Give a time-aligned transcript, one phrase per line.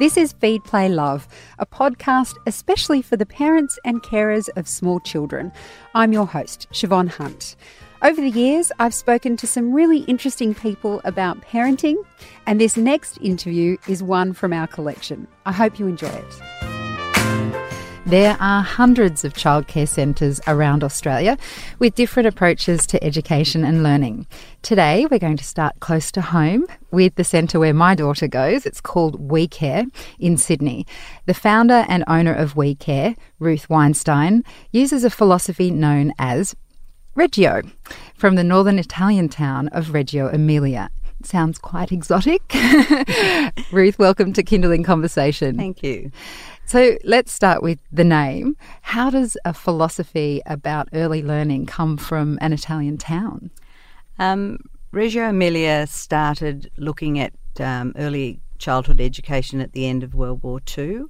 [0.00, 4.98] This is Feed Play Love, a podcast especially for the parents and carers of small
[4.98, 5.52] children.
[5.94, 7.54] I'm your host, Siobhan Hunt.
[8.00, 11.96] Over the years, I've spoken to some really interesting people about parenting,
[12.46, 15.28] and this next interview is one from our collection.
[15.44, 16.59] I hope you enjoy it.
[18.10, 21.38] There are hundreds of childcare centres around Australia
[21.78, 24.26] with different approaches to education and learning.
[24.62, 28.66] Today, we're going to start close to home with the centre where my daughter goes.
[28.66, 29.84] It's called We Care
[30.18, 30.88] in Sydney.
[31.26, 36.56] The founder and owner of We Care, Ruth Weinstein, uses a philosophy known as
[37.14, 37.62] Reggio
[38.16, 40.90] from the northern Italian town of Reggio Emilia.
[41.22, 42.42] Sounds quite exotic.
[43.72, 45.56] Ruth, welcome to Kindling Conversation.
[45.56, 46.10] Thank you.
[46.70, 48.56] So let's start with the name.
[48.82, 53.50] How does a philosophy about early learning come from an Italian town?
[54.20, 54.60] Um,
[54.92, 60.60] Reggio Emilia started looking at um, early childhood education at the end of World War
[60.78, 61.06] II.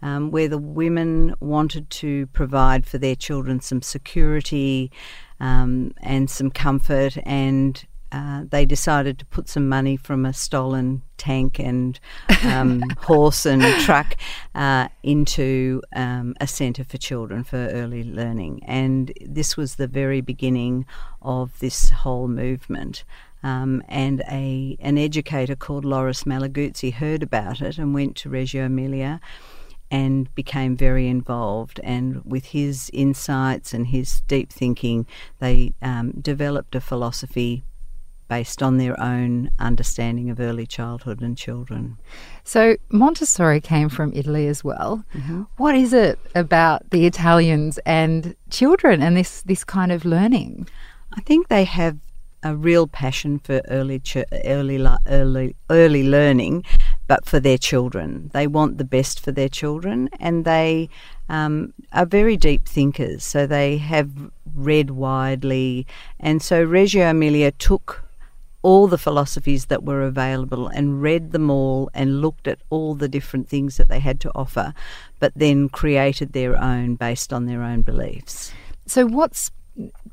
[0.00, 4.92] Um, where the women wanted to provide for their children some security
[5.40, 11.02] um, and some comfort, and uh, they decided to put some money from a stolen
[11.16, 12.00] tank and
[12.44, 14.16] um, horse and truck
[14.54, 18.62] uh, into um, a centre for children for early learning.
[18.64, 20.86] And this was the very beginning
[21.22, 23.04] of this whole movement.
[23.42, 28.66] Um, and a an educator called Loris Malaguzzi heard about it and went to Reggio
[28.66, 29.18] Emilia
[29.90, 31.80] and became very involved.
[31.82, 35.06] And with his insights and his deep thinking,
[35.38, 37.64] they um, developed a philosophy
[38.30, 41.98] based on their own understanding of early childhood and children.
[42.44, 45.04] So Montessori came from Italy as well.
[45.14, 45.42] Mm-hmm.
[45.56, 50.68] What is it about the Italians and children and this this kind of learning?
[51.18, 51.98] I think they have
[52.42, 54.78] a real passion for early ch- early
[55.08, 56.64] early early learning,
[57.08, 58.30] but for their children.
[58.32, 60.88] They want the best for their children, and they
[61.28, 63.24] um, are very deep thinkers.
[63.24, 64.10] So they have
[64.54, 65.84] read widely,
[66.20, 68.04] and so Reggio Emilia took
[68.62, 73.08] all the philosophies that were available and read them all and looked at all the
[73.08, 74.74] different things that they had to offer,
[75.18, 78.52] but then created their own based on their own beliefs.
[78.86, 79.50] So, what's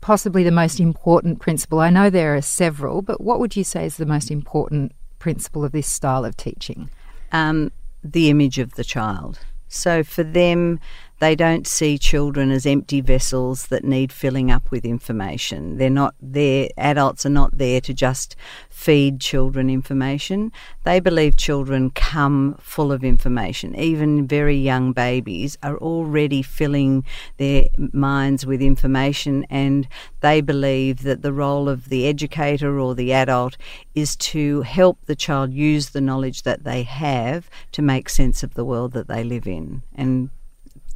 [0.00, 1.80] possibly the most important principle?
[1.80, 5.64] I know there are several, but what would you say is the most important principle
[5.64, 6.90] of this style of teaching?
[7.32, 7.72] Um,
[8.02, 9.38] the image of the child.
[9.68, 10.80] So, for them,
[11.20, 15.78] they don't see children as empty vessels that need filling up with information.
[15.78, 18.36] They're not there, adults are not there to just
[18.68, 20.52] feed children information.
[20.84, 23.74] They believe children come full of information.
[23.76, 27.04] Even very young babies are already filling
[27.36, 29.88] their minds with information, and
[30.20, 33.56] they believe that the role of the educator or the adult
[33.94, 38.54] is to help the child use the knowledge that they have to make sense of
[38.54, 39.82] the world that they live in.
[39.94, 40.30] And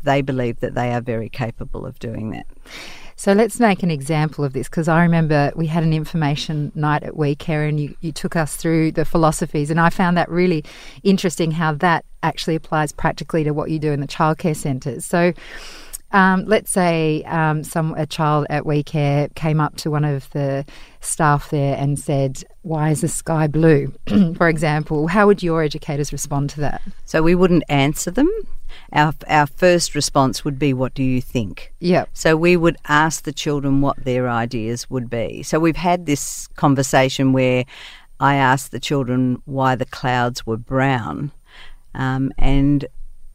[0.02, 2.46] they believe that they are very capable of doing that.
[3.16, 7.02] So let's make an example of this because I remember we had an information night
[7.02, 10.64] at WeCare and you, you took us through the philosophies, and I found that really
[11.02, 15.04] interesting how that actually applies practically to what you do in the childcare centres.
[15.04, 15.32] So
[16.12, 20.64] um, let's say um, some a child at WeCare came up to one of the
[21.00, 23.92] staff there and said, "Why is the sky blue?"
[24.36, 26.80] For example, how would your educators respond to that?
[27.04, 28.30] So we wouldn't answer them.
[28.92, 32.06] Our our first response would be, "What do you think?" Yeah.
[32.14, 35.42] So we would ask the children what their ideas would be.
[35.42, 37.64] So we've had this conversation where
[38.18, 41.32] I asked the children why the clouds were brown,
[41.94, 42.86] um, and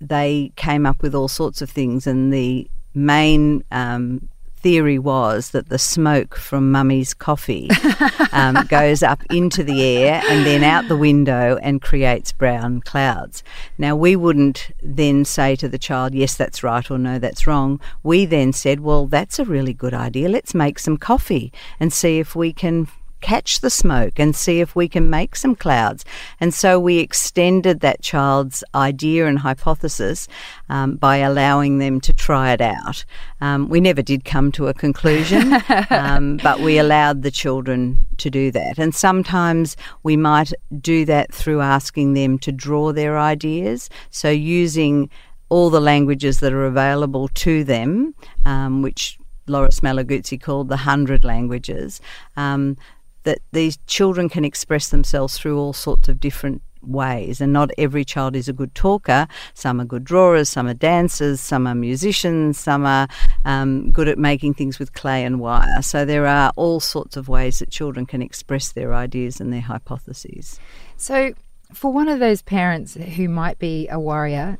[0.10, 4.30] they came up with all sorts of things, and the main um,
[4.64, 7.70] theory was that the smoke from mummy's coffee
[8.32, 13.44] um, goes up into the air and then out the window and creates brown clouds.
[13.78, 17.82] Now, we wouldn't then say to the child, yes, that's right, or no, that's wrong.
[18.04, 20.30] We then said, well, that's a really good idea.
[20.30, 22.88] Let's make some coffee and see if we can
[23.24, 26.04] catch the smoke and see if we can make some clouds.
[26.40, 30.28] And so we extended that child's idea and hypothesis
[30.70, 33.06] um, by allowing them to try it out.
[33.40, 35.54] Um, we never did come to a conclusion,
[35.90, 38.78] um, but we allowed the children to do that.
[38.78, 43.90] And sometimes we might do that through asking them to draw their ideas.
[44.12, 45.10] So using
[45.48, 48.14] all the languages that are available to them,
[48.46, 49.18] um, which
[49.48, 52.02] Loris Malaguzzi called the hundred languages.
[52.36, 52.78] Um,
[53.24, 57.42] that these children can express themselves through all sorts of different ways.
[57.42, 59.28] And not every child is a good talker.
[59.54, 63.08] Some are good drawers some are dancers some are musicians some are
[63.46, 65.82] um, good at making things with clay and wire.
[65.82, 69.62] So there are all sorts of ways that children can express their ideas and their
[69.62, 70.60] hypotheses.
[70.98, 71.34] So
[71.74, 74.58] for one of those parents who might be a warrior,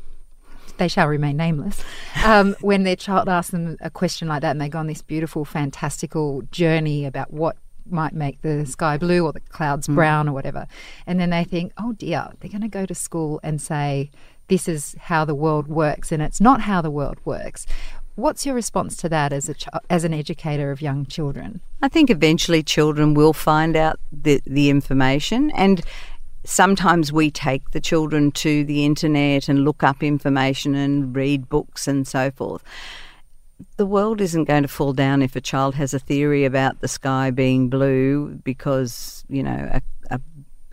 [0.78, 1.84] they shall remain nameless,
[2.26, 5.02] um, when their child asks them a question like that and they go on this
[5.02, 7.58] beautiful, fantastical journey about what
[7.90, 9.96] might make the sky blue or the clouds mm.
[9.96, 10.68] brown or whatever.
[11.06, 14.10] And then they think, oh dear, they're going to go to school and say,
[14.48, 17.66] this is how the world works, and it's not how the world works.
[18.16, 21.62] What's your response to that as a ch- as an educator of young children?
[21.82, 25.82] I think eventually children will find out the the information and
[26.46, 31.88] sometimes we take the children to the internet and look up information and read books
[31.88, 32.64] and so forth.
[33.78, 36.88] The world isn't going to fall down if a child has a theory about the
[36.88, 40.20] sky being blue because, you know, a, a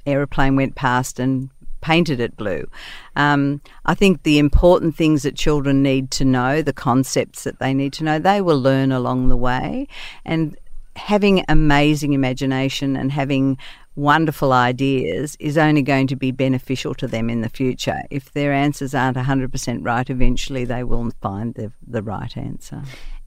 [0.07, 1.51] aeroplane went past and
[1.81, 2.69] painted it blue.
[3.17, 7.75] Um, I think the important things that children need to know, the concepts that they
[7.75, 9.89] need to know, they will learn along the way.
[10.25, 10.57] And
[10.97, 13.57] having amazing imagination and having
[13.97, 18.03] wonderful ideas is only going to be beneficial to them in the future.
[18.11, 22.83] If their answers aren't 100% right, eventually they will find the, the right answer.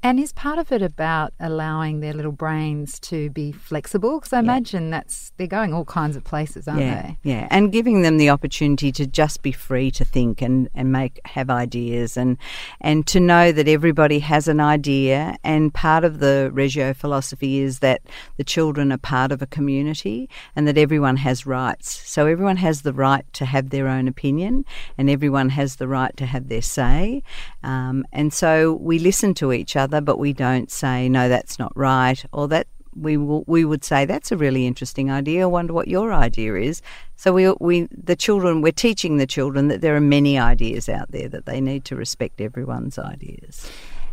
[0.05, 4.19] And is part of it about allowing their little brains to be flexible?
[4.19, 4.41] Because I yeah.
[4.41, 7.17] imagine that's they're going all kinds of places, aren't yeah, they?
[7.23, 11.21] Yeah, and giving them the opportunity to just be free to think and, and make
[11.23, 12.37] have ideas and
[12.81, 15.37] and to know that everybody has an idea.
[15.41, 18.01] And part of the Reggio philosophy is that
[18.35, 21.89] the children are part of a community and that everyone has rights.
[22.09, 24.65] So everyone has the right to have their own opinion,
[24.97, 27.23] and everyone has the right to have their say.
[27.63, 31.71] Um, and so we listen to each other but we don't say, no, that's not
[31.75, 35.43] right, or that we will, we would say that's a really interesting idea.
[35.43, 36.81] I wonder what your idea is.
[37.15, 41.11] So we we the children we're teaching the children that there are many ideas out
[41.11, 43.69] there that they need to respect everyone's ideas.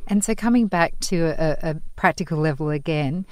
[0.06, 3.27] And so coming back to a, a practical level again,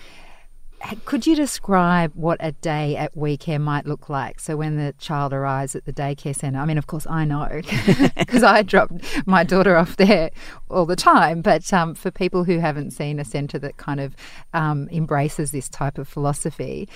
[1.05, 4.41] could you describe what a day at WeCare might look like?
[4.41, 7.61] So when the child arrives at the daycare centre, I mean, of course, I know
[8.17, 8.91] because I drop
[9.27, 10.31] my daughter off there
[10.71, 11.43] all the time.
[11.43, 14.15] But um, for people who haven't seen a centre that kind of
[14.55, 16.89] um, embraces this type of philosophy,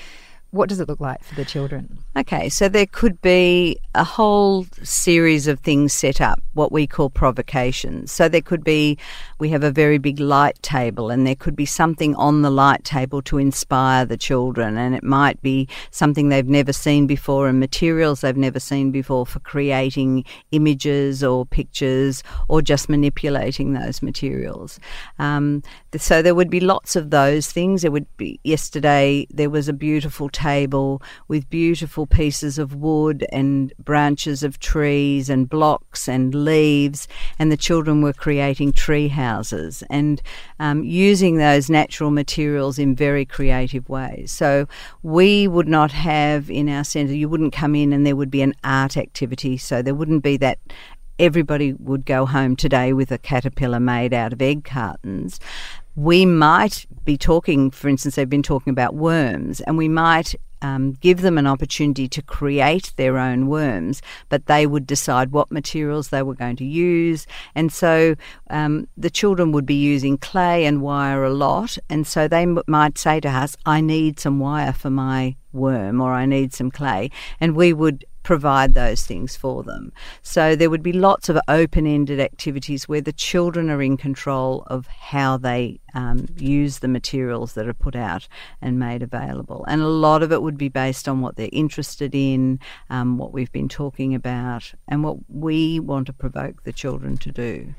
[0.52, 1.98] what does it look like for the children?
[2.14, 7.08] Okay, so there could be a whole series of things set up, what we call
[7.08, 8.12] provocations.
[8.12, 8.98] So there could be,
[9.38, 12.84] we have a very big light table, and there could be something on the light
[12.84, 17.58] table to inspire the children, and it might be something they've never seen before and
[17.58, 24.78] materials they've never seen before for creating images or pictures or just manipulating those materials.
[25.18, 25.62] Um,
[25.96, 27.80] so there would be lots of those things.
[27.80, 30.41] There would be, yesterday, there was a beautiful table
[31.28, 37.08] with beautiful pieces of wood and branches of trees and blocks and leaves,
[37.38, 40.20] and the children were creating tree houses and
[40.58, 44.30] um, using those natural materials in very creative ways.
[44.30, 44.66] So
[45.02, 48.42] we would not have in our centre, you wouldn't come in and there would be
[48.42, 50.58] an art activity, so there wouldn't be that
[51.18, 55.38] everybody would go home today with a caterpillar made out of egg cartons
[55.94, 60.92] we might be talking, for instance, they've been talking about worms, and we might um,
[60.92, 66.08] give them an opportunity to create their own worms, but they would decide what materials
[66.08, 67.26] they were going to use.
[67.54, 68.14] And so
[68.48, 71.78] um, the children would be using clay and wire a lot.
[71.90, 76.00] And so they m- might say to us, I need some wire for my worm
[76.00, 77.10] or I need some clay.
[77.40, 79.92] And we would provide those things for them.
[80.22, 84.64] So there would be lots of open ended activities where the children are in control
[84.68, 88.28] of how they um, use the materials that are put out
[88.60, 89.64] and made available.
[89.68, 93.32] And a lot of it would be based on what they're interested in, um, what
[93.32, 97.74] we've been talking about, and what we want to provoke the children to do.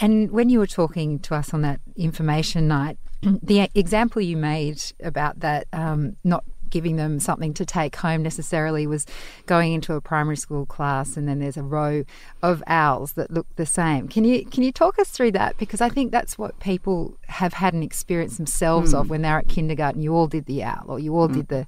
[0.00, 4.82] And when you were talking to us on that information night, the example you made
[5.02, 6.44] about that um, not
[6.74, 9.06] giving them something to take home necessarily was
[9.46, 12.04] going into a primary school class and then there's a row
[12.42, 14.08] of owls that look the same.
[14.08, 17.54] Can you can you talk us through that because I think that's what people have
[17.54, 19.00] had an experience themselves mm.
[19.00, 20.02] of when they're at kindergarten.
[20.02, 21.34] You all did the owl or you all mm.
[21.34, 21.66] did the,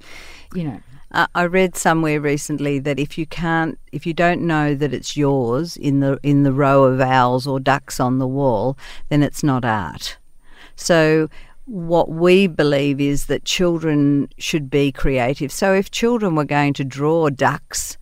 [0.55, 0.81] you know.
[1.13, 5.17] Uh, I read somewhere recently that if you can't, if you don't know that it's
[5.17, 8.77] yours in the in the row of owls or ducks on the wall,
[9.09, 10.19] then it's not art.
[10.75, 11.31] So
[11.67, 15.53] what we believe is that children should be creative.
[15.53, 17.99] So if children were going to draw ducks,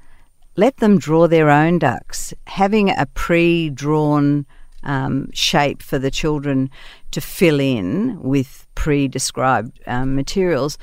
[0.56, 2.32] let them draw their own ducks.
[2.46, 4.46] Having a pre drawn
[4.82, 6.70] um, shape for the children
[7.10, 10.78] to fill in with pre described um, materials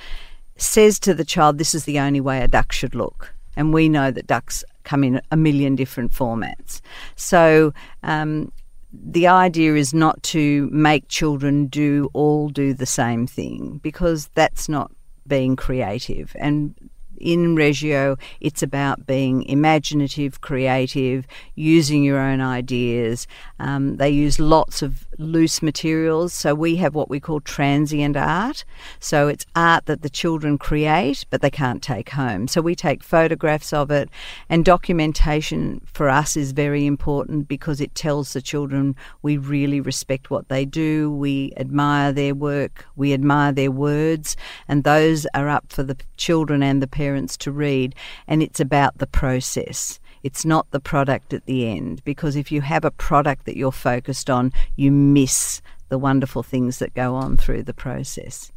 [0.58, 3.34] says to the child, this is the only way a duck should look.
[3.56, 6.82] And we know that ducks come in a million different formats.
[7.16, 7.74] So
[8.04, 8.52] um,
[8.94, 14.68] the idea is not to make children do all do the same thing because that's
[14.68, 14.92] not
[15.28, 16.76] being creative and
[17.22, 23.28] in Reggio, it's about being imaginative, creative, using your own ideas.
[23.60, 26.34] Um, they use lots of loose materials.
[26.34, 28.66] So we have what we call transient art.
[29.00, 32.48] So it's art that the children create, but they can't take home.
[32.48, 34.10] So we take photographs of it,
[34.50, 40.30] and documentation for us is very important because it tells the children we really respect
[40.30, 44.36] what they do, we admire their work, we admire their words,
[44.68, 47.96] and those are up for the children and the parents to read.
[48.28, 50.00] And it's about the process.
[50.24, 53.72] It's not the product at the end because if you have a product that you're
[53.72, 58.52] focused on, you miss the wonderful things that go on through the process.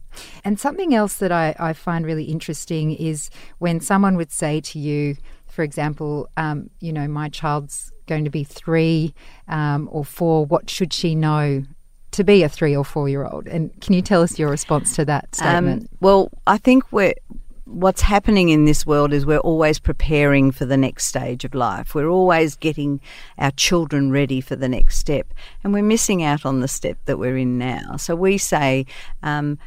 [0.45, 4.79] And something else that I, I find really interesting is when someone would say to
[4.79, 5.17] you,
[5.49, 9.15] for example, um, you know, my child's going to be three
[9.49, 11.65] um, or four, what should she know
[12.13, 13.49] to be a three or four year old?
[13.49, 15.83] And can you tell us your response to that statement?
[15.83, 17.15] Um, well, I think we're
[17.67, 21.95] what's happening in this world is we're always preparing for the next stage of life.
[21.95, 23.01] We're always getting
[23.39, 27.19] our children ready for the next step, and we're missing out on the step that
[27.19, 27.97] we're in now.
[27.97, 28.87] So we say,
[29.23, 29.59] um,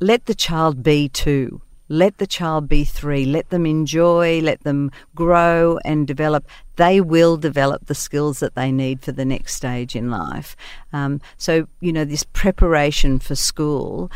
[0.00, 1.60] let the child be two.
[1.92, 3.24] Let the child be three.
[3.24, 6.46] Let them enjoy, let them grow and develop.
[6.76, 10.54] They will develop the skills that they need for the next stage in life.
[10.92, 14.08] Um, so, you know, this preparation for school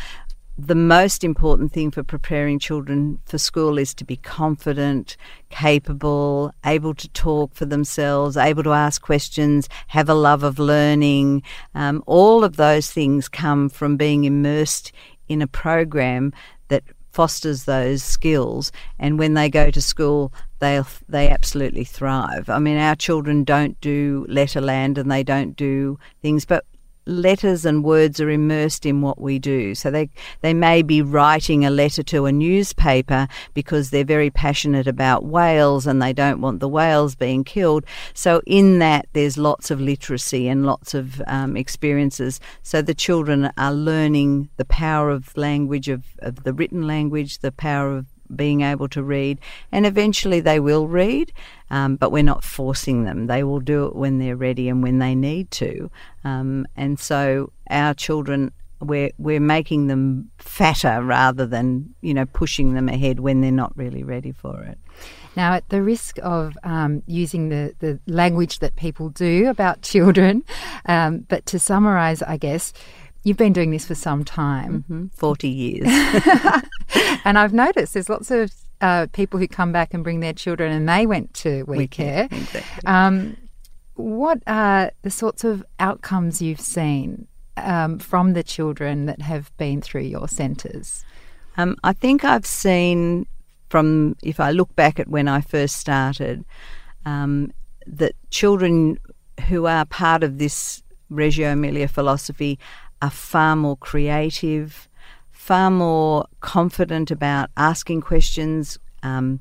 [0.57, 5.17] the most important thing for preparing children for school is to be confident,
[5.49, 11.43] capable, able to talk for themselves, able to ask questions, have a love of learning.
[11.73, 14.93] Um, all of those things come from being immersed
[15.27, 16.31] in a program
[16.69, 18.71] that fosters those skills.
[18.97, 22.49] And when they go to school, they they absolutely thrive.
[22.49, 26.65] I mean, our children don't do letterland and they don't do things, but
[27.05, 29.75] letters and words are immersed in what we do.
[29.75, 30.09] So they
[30.41, 35.87] they may be writing a letter to a newspaper because they're very passionate about whales
[35.87, 37.85] and they don't want the whales being killed.
[38.13, 42.39] So in that there's lots of literacy and lots of um, experiences.
[42.63, 47.51] So the children are learning the power of language of, of the written language, the
[47.51, 49.39] power of being able to read,
[49.71, 51.31] and eventually they will read,
[51.69, 53.27] um, but we're not forcing them.
[53.27, 55.89] They will do it when they're ready and when they need to.
[56.23, 58.51] Um, and so our children,
[58.81, 63.75] we're we're making them fatter rather than you know pushing them ahead when they're not
[63.77, 64.77] really ready for it.
[65.35, 70.43] Now, at the risk of um, using the, the language that people do about children,
[70.85, 72.73] um, but to summarise, I guess,
[73.25, 74.83] You've been doing this for some time.
[74.83, 75.07] Mm-hmm.
[75.07, 75.87] 40 years.
[77.25, 78.51] and I've noticed there's lots of
[78.81, 81.87] uh, people who come back and bring their children and they went to We, we
[81.87, 82.27] Care.
[82.27, 82.39] Care.
[82.39, 82.87] Exactly.
[82.87, 83.35] Um,
[83.95, 87.27] what are the sorts of outcomes you've seen
[87.57, 91.03] um, from the children that have been through your centres?
[91.57, 93.25] Um, I think I've seen
[93.69, 96.45] from, if I look back at when I first started,
[97.05, 97.51] um,
[97.87, 98.99] that children
[99.47, 102.59] who are part of this Reggio Emilia philosophy
[103.05, 104.89] are far more creative,
[105.31, 109.39] far more confident about asking questions, um,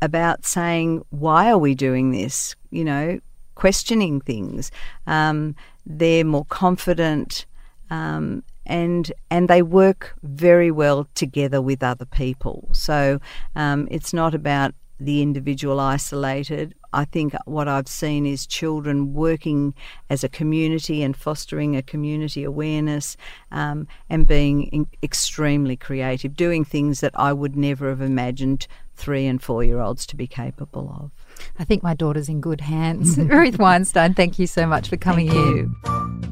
[0.00, 2.56] about saying, why are we doing this?
[2.70, 3.20] You know,
[3.54, 4.70] questioning things.
[5.06, 7.46] Um, they're more confident.
[7.90, 12.70] Um, and and they work very well together with other people.
[12.72, 13.20] So
[13.54, 16.74] um, it's not about the individual isolated.
[16.92, 19.74] I think what I've seen is children working
[20.08, 23.16] as a community and fostering a community awareness
[23.50, 29.26] um, and being in- extremely creative, doing things that I would never have imagined three
[29.26, 31.10] and four year olds to be capable of.
[31.58, 33.18] I think my daughter's in good hands.
[33.18, 35.56] Ruth Weinstein, thank you so much for coming thank in.
[35.56, 36.24] You.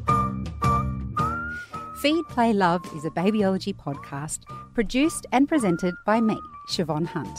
[2.02, 4.40] Feed, Play, Love is a babyology podcast
[4.75, 6.37] produced and presented by me,
[6.69, 7.38] Siobhan Hunt.